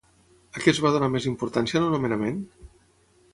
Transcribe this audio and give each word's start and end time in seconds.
A 0.59 0.63
què 0.63 0.71
es 0.71 0.79
va 0.85 0.91
donar 0.95 1.09
més 1.17 1.27
importància 1.31 1.79
en 1.83 1.87
el 1.91 1.93
nomenament? 1.97 2.41